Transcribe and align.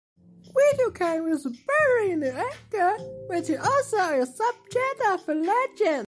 Widukind 0.53 1.29
was 1.29 1.45
buried 1.45 2.11
in 2.11 2.21
Enger, 2.21 3.29
which 3.29 3.49
is 3.49 3.59
also 3.63 3.97
a 3.97 4.25
subject 4.25 5.01
of 5.11 5.29
a 5.29 5.33
legend. 5.35 5.99